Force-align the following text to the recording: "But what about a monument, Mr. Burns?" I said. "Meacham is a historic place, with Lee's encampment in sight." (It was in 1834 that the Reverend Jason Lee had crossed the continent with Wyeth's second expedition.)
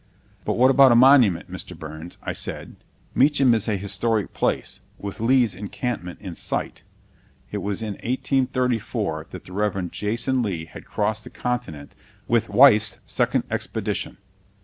"But 0.45 0.53
what 0.53 0.71
about 0.71 0.91
a 0.91 0.95
monument, 0.95 1.51
Mr. 1.51 1.77
Burns?" 1.77 2.17
I 2.23 2.33
said. 2.33 2.75
"Meacham 3.13 3.53
is 3.53 3.67
a 3.67 3.77
historic 3.77 4.33
place, 4.33 4.79
with 4.97 5.19
Lee's 5.19 5.53
encampment 5.53 6.19
in 6.21 6.33
sight." 6.33 6.81
(It 7.51 7.59
was 7.59 7.83
in 7.83 7.93
1834 8.03 9.27
that 9.29 9.43
the 9.45 9.53
Reverend 9.53 9.91
Jason 9.91 10.41
Lee 10.41 10.65
had 10.65 10.85
crossed 10.87 11.23
the 11.23 11.29
continent 11.29 11.93
with 12.27 12.49
Wyeth's 12.49 12.97
second 13.05 13.43
expedition.) 13.51 14.17